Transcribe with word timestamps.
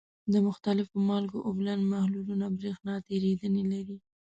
د 0.31 0.33
مختلفو 0.47 0.95
مالګو 1.09 1.39
اوبلن 1.47 1.79
محلولونه 1.93 2.45
برېښنا 2.57 2.95
تیریدنې 3.07 3.63
لري. 3.71 3.97